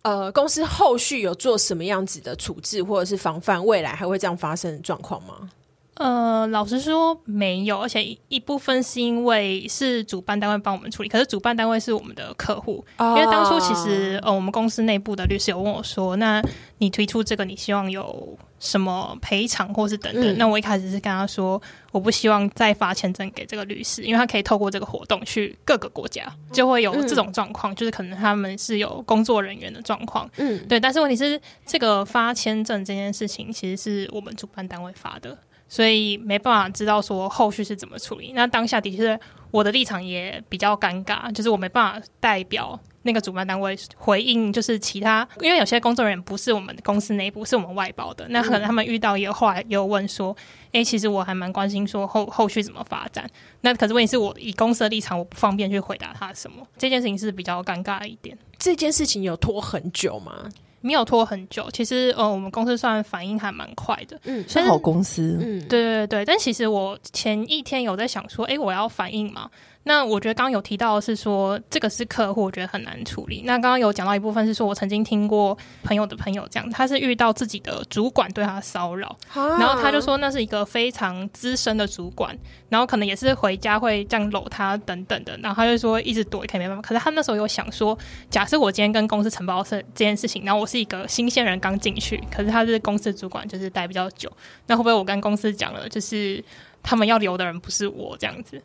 [0.00, 5.50] 呃，公司后续有做什么样子的处置，或者是防范未来还会这样发生的状况吗？
[5.94, 16.42] 呃，老实说没有，而且一部分是因为是主办单位帮我们处理，可是主办单位是我们的客户，因为当初其实呃，我们公司内部的律师有问我说，那
[16.78, 20.24] 你推出这个，你希望有什么赔偿或是等等？
[20.24, 21.60] 嗯、那我一开始是跟他说，
[21.92, 30.80] 我不希望再发签证给这个律师，因为他可以透过这个活动去各个国家，就会有这种状况，嗯、就是可能他们是有工作人员的状况，嗯，对。
[30.80, 35.36] 但是问题是，这个发签证这件事情，其实是我们主办单位发的。
[35.72, 38.32] 所以没办法知道说后续是怎么处理。
[38.34, 39.18] 那当下的确，
[39.50, 48.26] 我的立场也比较尴尬，就是我没办法代表那个主办单位回应，就是其他，因为有些工作人员不是我们公司内部，是我们外包的。
[48.28, 53.26] 那可能他们遇到也有后来也有问说，哎、欸，其实我还蛮关心说后后续怎么发展。
[53.62, 56.66] 那可是问题是我以公司的立场，我不方便去回答他什么。
[56.76, 58.36] 这件事情是比较尴尬一点。
[58.58, 60.50] 这件事情有拖很久吗？
[60.82, 69.50] 没有拖很久，其实呃，我们公司算反应还蛮快的，嗯，是好公司，嗯，对对对，但其实我前一天有在想说，哎，我要反应嘛。
[69.84, 73.42] 那我觉得刚刚有提到的是说，这个是客户，我觉得很难处理。
[73.44, 82.36] 那刚刚有讲到一部分是说，我曾经听过朋友的朋友这样，他是遇到自己的主管对他骚扰，啊、然后他就说那是一个非常资深的主管，
[82.68, 86.82] 然后可能也是回家会这样搂他等等的，然后他就说一直躲也可以没办法。
[86.82, 87.98] 可是他那时候有想说，
[88.30, 94.30] 假设我今天跟公司承包是这件事情，然后我是一个新鲜人刚进去，可是他是公司主管，就是待比较久，
[94.68, 96.44] 那会不会我跟公司讲了，就是
[96.84, 98.62] 他们要留的人不是我这样子？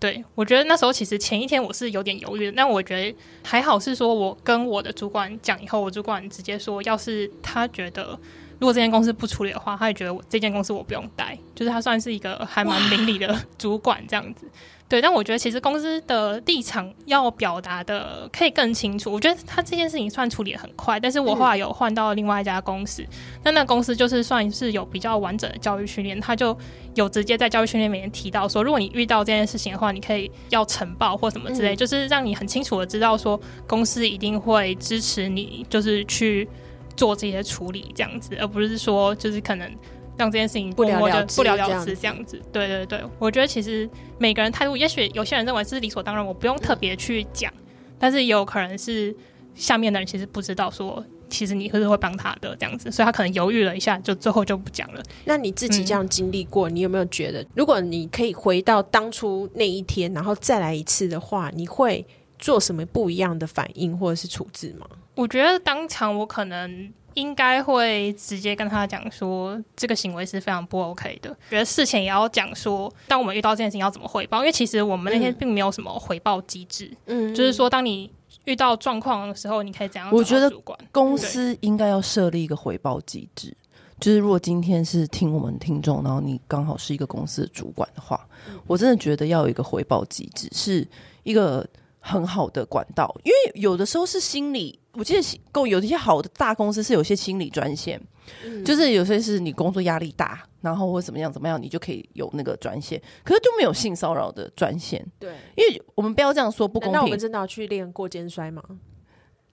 [0.00, 8.18] 对，我觉得那时候其实前一天我是有点犹豫的，但我觉得还好是说，我跟我的主管讲以后，我主管直接说，要是他觉得
[8.58, 14.46] 如果这间公司不处理的话，他也觉得我这间公司我不用待，就是他算是一个还蛮明理的 主管这样子。
[14.90, 19.12] 对，但我觉得其实公司的立场要表达的可以更清楚。
[19.12, 23.06] 我觉得他这件事情算处理得很快，但是我后来有换到另外一家公司，
[23.44, 26.58] 那、嗯、那公司就是算是有比较完整的教育训练，他就
[26.96, 36.48] 有直接在教育训练里面提到说，如果你遇到这件事情的话，你可以要呈报或什么之类，嗯、就是让你很清楚的知道说，公司一定会支持你，就是去
[36.96, 39.72] 做这些处理这样子，而不是说就是可能。
[40.16, 42.40] 让这件事情不了了之，不了了之这样子。
[42.52, 47.64] 对对对，我觉得其实每个人态度，也许有些人认为是理所当然，我不用特别去讲，嗯、
[47.98, 49.14] 但是也有可能是
[49.54, 55.02] 下面的人其实不知道说，其实你是会帮他的这样子，所以他可能犹豫了一下，就最后就不讲了。
[55.24, 62.06] 那你自己这样经历过，嗯、你有没有觉得，如果你可以回到当初那一天，然后再来一次的话，你会
[62.38, 64.86] 做什么不一样的反应或者是处置吗？
[65.14, 66.92] 我觉得当场我可能。
[67.14, 71.36] 应该会直接跟他讲说，这个行为是非常不 OK 的。
[71.48, 76.90] 觉得事前也要讲说，当我们遇到这件事情要怎么汇报，因为其实我们那天并没有什么回报机制。
[77.06, 78.10] 嗯，就是说，当你
[78.44, 80.10] 遇到状况的时候，你可以怎样？
[80.12, 80.50] 我觉得
[80.92, 83.56] 公司应该要设立一个回报机制。
[84.00, 90.86] 就是如果今天是听我们听众，然后你刚好是一个公司的主管的话，嗯、我真的觉得要有一个回报机制，是
[91.22, 91.66] 一个。
[92.02, 98.00] 很好的管道，因为有的时候是心理，我记得够有一些好的大公司是有些心理专线，
[98.44, 105.06] 嗯、就是有些是你工作压力大，然后或怎么样怎么样，你就可以有那个专线，可是就没有性骚扰的专线。
[105.18, 106.92] 对，因为我们不要这样说不公平。
[106.92, 108.62] 那我们真的要去练过肩摔吗？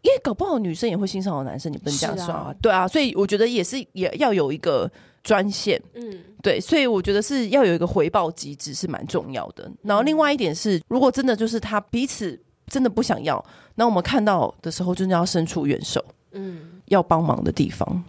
[0.01, 2.55] 因为搞不好女生也会性骚扰男生，你不能这样说啊。
[2.61, 4.89] 对啊，所以我觉得也是也要有一个
[5.23, 5.81] 专线。
[5.95, 9.69] 嗯，对，所以我觉得是要有一个回报机制是蛮重要的。
[9.81, 13.43] 然后另外一点是，如果真的就是他彼此真的不想要，
[13.75, 16.03] 那我们看到的时候，真的要伸出援手。
[16.33, 18.03] 嗯，要帮忙的地方。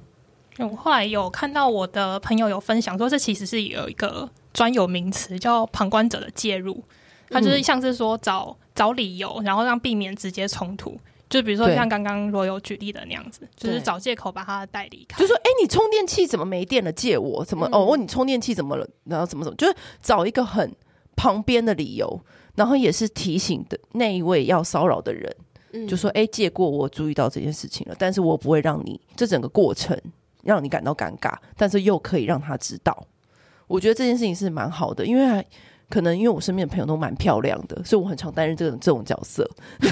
[0.58, 6.82] 我后来有看到我的朋友有分享说，这其实是有一个专有名词叫旁观者的介入，
[7.30, 10.98] 他就是像是说找找理由，然后让避免直接冲突。
[11.30, 15.20] 就比如说像刚刚罗有举例的那样子，就是找借口把他带离开。
[15.20, 16.90] 就说：“哎、欸，你充电器怎么没电了？
[16.90, 17.44] 借我？
[17.44, 17.68] 怎么？
[17.68, 18.88] 嗯、哦，问你充电器怎么了？
[19.04, 19.56] 然后怎么怎么？
[19.56, 20.74] 就是找一个很
[21.16, 22.20] 旁边的理由，
[22.58, 25.36] 然后也是提醒的那一位要骚扰的人，
[25.72, 29.96] 嗯、就说：‘哎、欸，借过我注意到这件事情了，但是我不会让你这整个过程
[30.42, 33.06] 让你感到尴尬，但是又可以让他知道。’
[33.68, 35.46] 我觉得这件事情是蛮好的，因为
[35.88, 39.48] 可能因为我身边的朋友都蛮漂亮的，所以我很常担任这种这种角色。”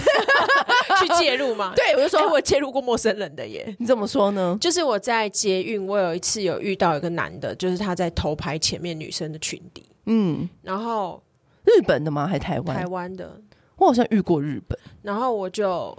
[0.98, 1.74] 去介入嘛？
[1.76, 3.76] 对，我就说、欸、我介入过陌生人的耶。
[3.78, 4.56] 你怎么说呢？
[4.58, 9.84] 就是我在捷运，我有一次有遇到一个男的，就是他在偷拍前面女生的裙底。
[10.06, 11.22] 嗯，然后
[11.66, 12.26] 日本的吗？
[12.26, 12.76] 还台湾？
[12.76, 13.40] 台湾的。
[13.76, 15.94] 我好像遇过日本，然后我就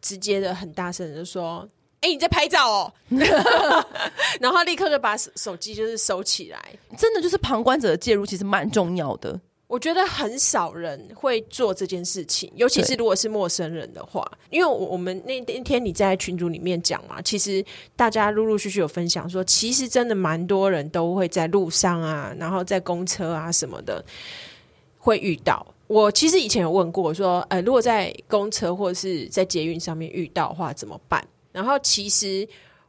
[0.00, 1.68] 直接的很大声就说
[2.00, 2.92] ：“哎、欸，你在拍照哦！”
[4.40, 6.62] 然后立刻就把手手机就是收起来。
[6.96, 9.40] 真的就是旁观者的介入，其实蛮重要的。
[9.66, 14.24] 我觉得很少人会做这件事情，尤其是如果是陌生人的话。
[14.50, 17.64] 因为我我们那那天你在群组里面讲嘛，其实
[17.96, 24.04] 大家陆陆续续有分享说，其实真的蛮多人都会在路上啊，然后在公车啊什么的
[25.02, 25.66] 会遇到。
[25.88, 31.26] 我其实以前有问过，说，呃，如果在公车或者是在捷运上面遇到的话怎么办？
[31.50, 32.48] 然后其实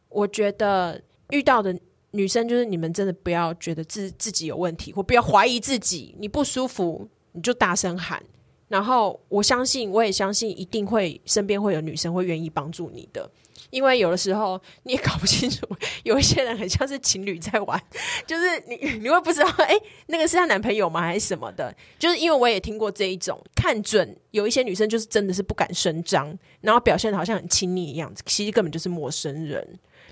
[0.10, 1.76] 我觉得遇到的
[2.12, 8.23] 女生，就是你们真的不要觉得自自己有问题，或不要怀疑自己，你不舒服你就大声喊。
[8.69, 13.30] 然后我相信，我也相信，一定会身边会有女生会愿意帮助你的。
[13.73, 15.67] 因为有的时候你也搞不清楚，
[16.03, 17.81] 有一些人很像是情侣在玩，
[18.27, 21.75] 就是你你会不知道，哎，那个是她男朋友吗，还是什么的？
[21.97, 29.67] 就是因为我也听过这一种，看准有一些女生就是真的是不敢声张，然后表现得好像很亲密的样子，其实根本就是陌生人。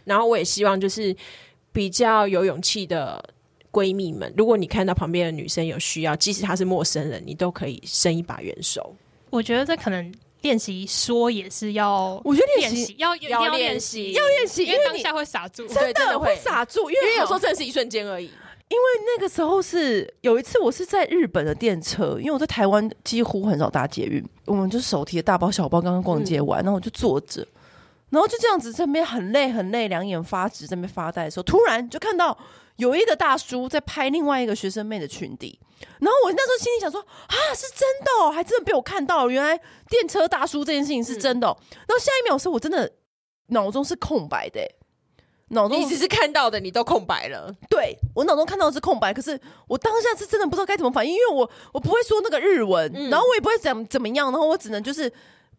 [0.06, 1.16] 然后我也希望就是
[1.72, 3.24] 比较有勇气的
[3.72, 8.96] 闺蜜们，如果你看到旁边的女生有需要，即使她是陌生人，你都可以伸一把援手。
[9.30, 10.12] 我觉得这可能。
[10.42, 18.26] 练习说也是要，我觉得练习要要练习，要练习，因为当下会傻住，真的会傻住，因为有时候真的是一瞬间而已。
[18.70, 27.46] 因为那个时候是有一次，我是在日本的电车，因为我在台湾几乎很少搭捷运，我们就是手提的大包小包，刚刚逛街完，然后我就坐着，
[28.10, 32.38] 然后就这样子在那边很累很累，两眼发直，在那边发呆的时候，突然就看到
[32.82, 35.60] 有一个大叔在拍另外一个学生妹的裙底。
[36.00, 41.56] 然后我那时候心里想说啊，是真的哦，还真的被我看到了，原来电车大叔这件事情是真的哦。
[41.72, 42.92] 然后下一秒是我真的
[43.48, 44.62] 脑中是空白的，
[45.50, 47.54] 脑中你只是看到的，你都空白了。
[47.70, 55.12] 对，我脑中看到的是空白，可是我当下是真的不知道该怎么反应，因为我我不会说那个日文，然后我也不会怎怎么样，然后我只能就是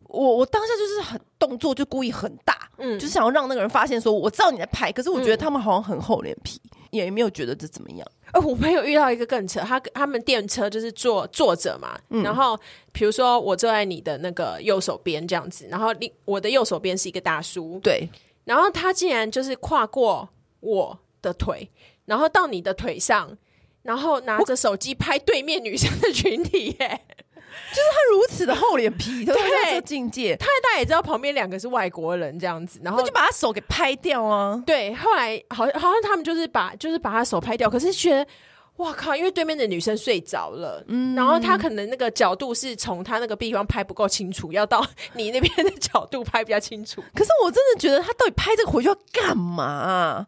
[0.08, 6.60] 我我当下就是很动作就故意很大，嗯，就是想要让那个人发现说我知道你在拍，可是我觉得他们好像很厚脸皮，
[6.92, 8.06] 也没有觉得这怎么样。
[8.32, 12.58] 哦，我朋友遇到一个更扯，他他们电车就是坐坐着嘛，嗯、然后
[12.92, 18.08] 比如说我坐在你的那个右手边这样子，然后另我的右手边是一个大叔，对，
[18.44, 20.28] 然后他竟然就是跨过
[20.60, 21.68] 我的腿，
[22.06, 23.36] 然后到你的腿上，
[23.82, 27.00] 然后拿着手机拍对面女生的群体耶。
[27.70, 29.34] 就是他如此的厚脸皮，对，
[29.70, 34.62] 这境界，他大概也知道旁边两个是外国人这样子，然后就把他手给拍掉啊。
[34.66, 38.26] 对，后来好像好像他们就是把就是把他手拍掉，可是觉得
[38.76, 44.84] 哇靠，因为对面的女生睡着了，嗯，然后他可能那个角度是从他那个地方拍不够清楚，要到
[45.14, 47.02] 你那边的角度拍比较清楚。
[47.14, 50.26] 可是我真的觉得他到底拍这个回去要干嘛啊？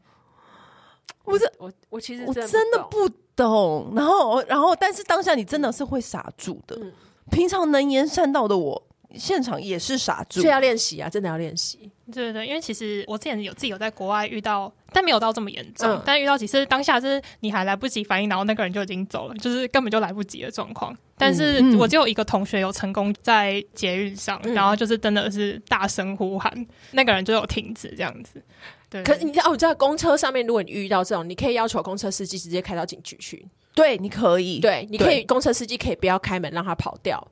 [1.24, 6.76] 不是我我其实我真的不懂，然后然后但是当下你真的是会傻住的。
[6.78, 6.92] 嗯
[7.30, 11.90] 平常能言善道的我，现场也是傻住，所以要练习啊，真的要练习。
[12.12, 15.88] 对对对，因为其实我之前有自己有在国外遇到，但没有到这么严重。
[15.88, 20.94] 嗯、但遇到几次，当下是你还来不及反应，然后那个人就已经走了，就是根本就来不及的状况。
[21.16, 28.42] 但是我只有一个同学有成功在捷运上，嗯、然后就是真的是大声呼喊，嗯、那个人就有停止这样子。
[28.90, 33.46] 对，可是你知道，我在公车上面，如果你遇到这种，你可以要求公车司机直接开到警局去。
[33.74, 34.60] 对，你可以。
[34.60, 35.24] 对，你可以。
[35.24, 37.26] 公车司机可以不要开门，让他跑掉，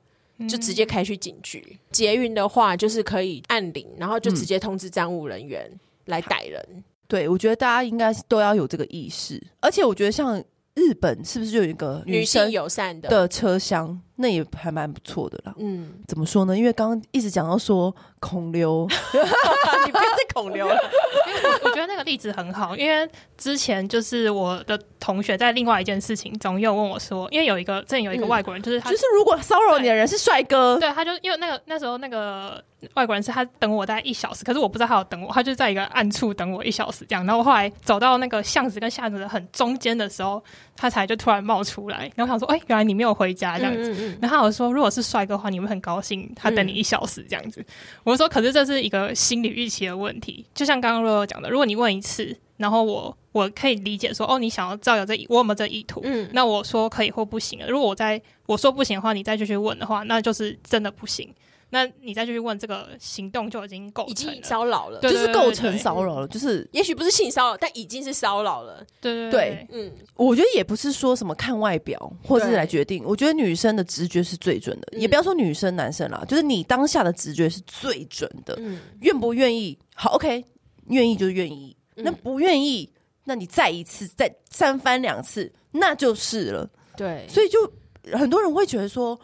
[0.49, 1.63] 就直接开去警局。
[1.69, 5.71] 嗯、捷运的话，就是可以按铃，然后就直接通知站务人员
[6.05, 6.61] 来逮人。
[6.69, 9.41] 嗯、对，我觉得大家应该都要有这个意识。
[9.61, 10.37] 而且，我觉得像
[10.73, 13.99] 日本，是不是就有一个女性友善的的车厢？
[14.15, 15.53] 那也还蛮不错的啦。
[15.57, 16.57] 嗯，怎么说呢？
[16.57, 18.87] 因为刚刚一直讲到说孔刘，
[19.85, 20.77] 你不要再孔刘了。
[21.63, 32.63] 我觉得那个例子很好，因为之前就是我的同学在另外一件事情中又问我说，因为有一个，这里有一个外国人，就是他，就是如果骚扰你的人是帅哥，对，他就因为那个那时候那个
[32.95, 40.43] 外国人是他等我大概一小时，可是我不知道他有等我，他就在一个暗处等我一小时这样，然后我后来走到那个巷子跟巷子的很中间的时候，
[40.75, 47.65] 他才就突然冒出来，然后想说，哎，原来你没有回家这样子，然后我说，如果是帅哥的话，你会很高兴他等你一小时这样子，
[48.03, 51.49] 我说，可是这是一个心理预期的问题，就像刚刚若若讲的。
[51.49, 56.01] 如果你问一次，然后我我可以理解说，哦，你想要造谣这我有没有这意图？
[56.03, 57.67] 嗯，那我说可以或不行了。
[57.67, 61.33] 如果我在我说不行的话，你再继续问的话，那就是真的不行。
[61.73, 68.85] 那你再去问这个行动就已经构成已经骚扰了，就是构成骚扰了，就是也许不是性骚扰，但已经是骚扰了。
[69.01, 78.53] 对对对，嗯，我觉得也不是说什么看外表或是来决定，我觉得女生的直觉是最准的，也不要说女生男生啦，就是你当下的直觉是最准的。
[78.59, 79.75] 嗯，愿不愿意？
[79.95, 80.45] 好，OK，
[80.89, 82.87] 愿意就愿意，那不愿意，
[83.23, 86.69] 那你再一次，再三番两次，那就是了。
[86.95, 87.73] 对，所以就
[88.15, 89.19] 很多人会觉得说，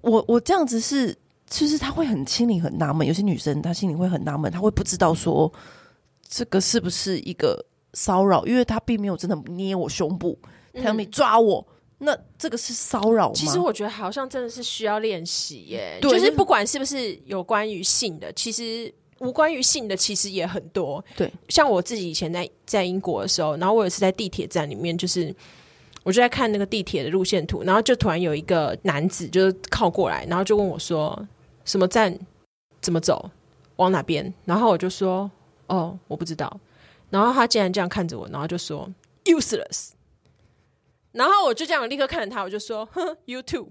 [0.00, 1.14] 我我这样子是。
[1.48, 5.50] 其实他会很心里很纳闷，有些女生她心里会很纳闷，她会不知道说
[6.28, 10.38] 这个是不是一个骚扰，因为她并没有真的捏我胸部，
[10.74, 11.64] 她又没抓我，
[12.00, 13.34] 嗯、那这个是骚扰吗？
[13.34, 21.04] 其实我觉得好像真的是需要练习耶，就是不管是不是有关于性的，其实无关于性的其实也很多。
[21.16, 25.34] 对，像我自己以前在在英国的时候，然后我也是在地铁站里面，就是。
[26.02, 31.20] 我就在看那个地铁的路线图，然后就突然有一个男子就是靠过来，然后就问我说
[31.66, 32.18] ：“什么站？
[32.80, 33.30] 怎么走？
[33.76, 35.30] 往哪边？”然后我就说
[35.68, 36.58] ：“哦，我不知道。”
[37.10, 38.88] 然后他竟然这样看着我，然后就说
[39.24, 39.90] ：“useless。”
[41.12, 43.68] 然后我就这样立刻看着他，我就说：“哼，you too。”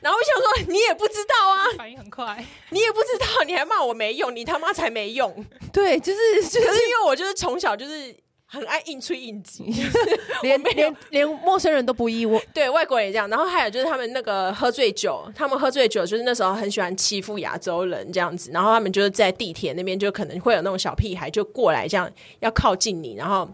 [0.00, 8.16] 然后我想说：“你也不知道啊，反应很快，你也不知道，你还骂我没用，你他妈才没用。”对，就是就是因为我就是从小就是。
[8.52, 9.64] 很爱硬吹硬挤，
[10.42, 12.38] 连连连陌生人都不意外。
[12.52, 13.26] 对，外国人也这样。
[13.30, 18.50] 然后还有就是他们那个喝醉酒，他们喝醉酒就是那时候很喜欢欺负亚洲人这样子。
[18.52, 23.48] 然后他们就是在地铁那边就可能会有那种小屁孩就过来这样要靠近你，然后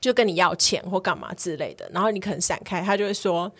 [0.00, 1.88] 就跟你要钱或干嘛之类的。
[1.94, 3.52] 然后你可能闪开，他就会说：“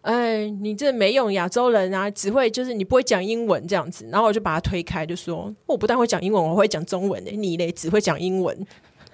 [0.00, 8.56] 哎，你这没用亚洲人啊，只会就是你不会讲英文这样子。”然后我就把他推开，就说：“我不但会讲英文，我会讲中文的，你嘞只会讲英文。”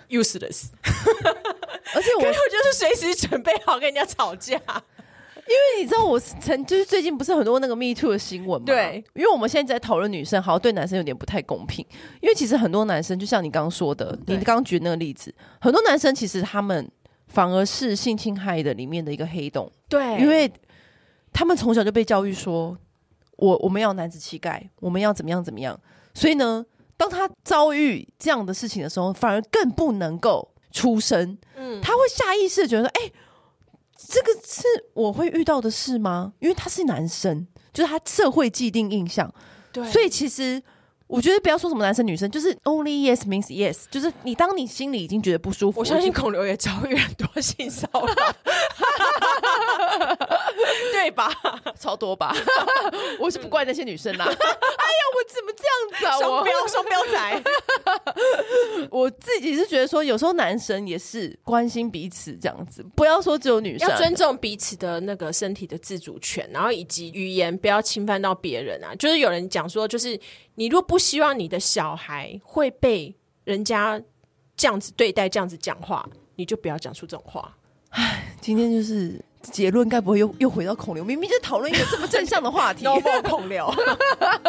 [0.09, 0.66] useless，
[1.94, 8.66] 而且 我就是随时准备好跟人家吵架，因为你知道我曾就是最近不是很多那个 Me Too 的新闻嘛？
[8.66, 11.84] 对，因为我们现在在讨论女生，好像对男生有点不太公平。
[12.20, 16.90] 因为其实很多男生，就像你刚刚说的，你刚刚举那个例子，很多男生其实他们
[17.28, 19.70] 反而是性侵害的里面的一个黑洞。
[19.88, 20.50] 对，因为
[21.32, 22.76] 他们从小就被教育说，
[23.36, 25.78] 我我们要男子气概，我们要怎么样怎么样，
[26.14, 26.64] 所以呢。
[27.05, 31.36] 当他遭遇这样的事情的时候，反而更不能够出声。
[31.55, 33.12] 嗯，他会下意识的觉得，哎、欸，
[34.09, 34.62] 这个是
[34.94, 36.32] 我会遇到的事吗？
[36.38, 39.30] 因为他是男生，就是他社会既定印象。
[39.70, 40.62] 对，所以其实
[41.07, 48.34] 我觉得不要说什么男生女生，就是 only yes means yes，就是你当你心里已经觉得不舒服，我相信孔刘也遭遇很多性骚扰。
[50.93, 51.30] 对吧？
[51.78, 52.35] 超多吧？
[53.18, 54.24] 我是不怪那些女生啦。
[54.28, 56.18] 哎呀，我怎么这样子啊？
[56.18, 57.43] 双标双标仔。
[58.91, 68.95] 我自己是觉得说，有时候男生也是关心彼此这样子，不要说只有女生要尊重彼此的那个身体的自主权，然后以及语言不要侵犯到别人啊。
[68.97, 70.18] 就是有人讲说，就是
[70.55, 73.14] 你如果不希望你的小孩会被
[73.45, 74.01] 人家
[74.57, 77.57] 这样子对待、这样子讲话，你就不要讲出这种话。
[77.91, 79.20] 唉，今天就是。
[79.51, 81.05] 结论该不会又又回到孔刘？
[81.05, 82.84] 明明就讨论一个这么正向的话题。
[82.88, 83.72] No more 孔刘。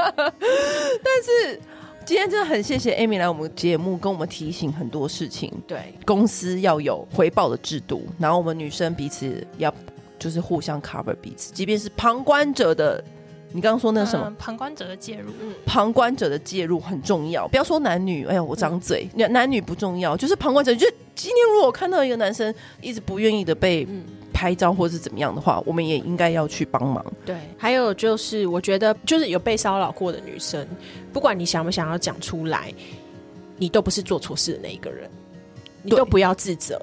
[0.01, 1.59] 但是
[2.05, 5.51] 今天真的很谢谢 Amy 来我们节目，跟我们提醒很多事情。
[5.67, 9.73] 对，公司要有回报的制度，然后我们女生彼此要
[10.17, 13.03] 就是互相 cover 彼此，即便是旁观者的，
[13.51, 14.27] 你刚刚说那个什么？
[14.27, 15.31] 嗯、旁观者的介入，
[15.65, 17.47] 旁观者的介入很重要。
[17.47, 20.73] 不要说男女，哎呀，我张嘴，嗯、男女不重要，就是旁观者。
[20.75, 23.87] 就今天如果看到一个男生一直不愿意的被。
[24.35, 27.03] 嗯拍照或是怎么样的话，我们也应该要去帮忙。
[27.25, 30.67] 对，还有就是，我觉得就是有被骚扰过的女生，
[31.13, 32.73] 不管你想不想要讲出来，
[33.55, 35.09] 你都不是做错事的那一个人，
[35.83, 36.77] 你都不要自责，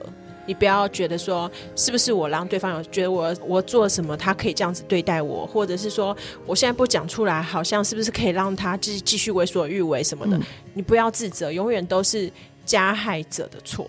[0.46, 10.38] 你不要觉得说是不是我让对方有觉得我我做什么，他可以这样子对待我，或者是说我现在不讲出来，好像是不是可以让他继继续为所欲为什么的？
[10.38, 10.42] 嗯、
[10.72, 12.32] 你不要自责，永远都是
[12.64, 13.86] 加害者的错。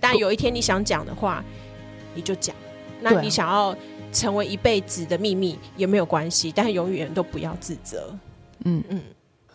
[0.00, 1.44] 但有一天你想讲的话，
[2.12, 2.54] 你就讲。
[3.04, 3.76] 那你想要
[4.10, 8.16] 成为一辈子的秘密也没有关系，但是永远都不要自责。
[8.64, 9.02] 嗯嗯。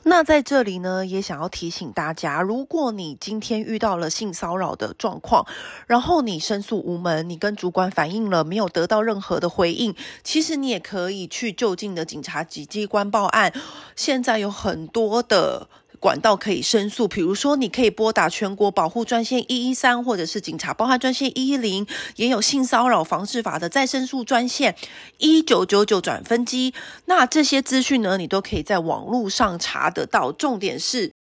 [0.04, 5.46] 那在这里呢，也想要提醒大家，如果你今天遇到了性骚扰的状况，
[5.88, 13.52] 然后你申诉无门，你跟主管反映了，没有得到任何的回应，其实你也可以去就近的警察机关报案。
[13.96, 15.68] 现在有很多的。
[16.00, 21.86] 管道可以申诉，比如说你可以拨打全国保护专线一一三，或者是警察报案专线一一零，
[22.16, 24.76] 也有性骚扰防治法的再申诉专线
[25.18, 26.74] 一九九九转分机。
[27.06, 30.32] 那这些资讯呢，你都可以在网络上查得到。
[30.32, 31.12] 重点是，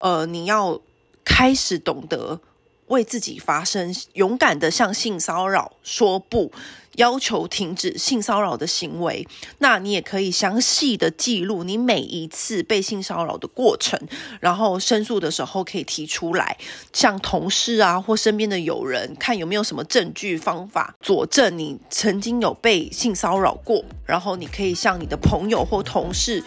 [0.00, 0.80] 呃，你要
[1.24, 2.40] 开始懂得
[2.94, 6.50] 为自己发声，勇敢的向性骚扰说不，
[6.94, 9.26] 要求停止性骚扰的行为。
[9.58, 13.98] 那你也可以详细的记录你每一次被性骚扰的过程，
[14.40, 16.56] 然后申诉的时候可以提出来，
[16.92, 23.84] 向同事啊或身边的友人看有没有什么证据方法佐证你曾经有被性骚扰过。
[24.06, 26.44] 然后你可以向你的朋友或同事。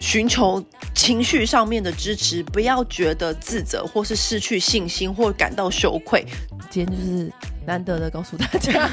[0.00, 0.62] 寻求
[0.94, 6.24] 情绪上面的支持，不要觉得自责或是失去信心或感到羞愧。
[6.70, 7.32] 今天就是
[7.66, 8.60] 难得的告诉大家，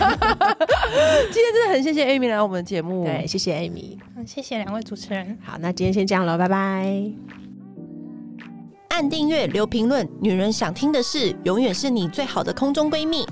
[1.32, 5.38] 今天真的很谢谢 Amy 来我们的节目，对，谢谢 Amy，谢谢两位主持人。
[5.44, 7.12] 好，那今天先这样了，拜拜。
[8.90, 13.26] 按订阅，留评论，女人想听的事，永远是你最好的空中闺蜜。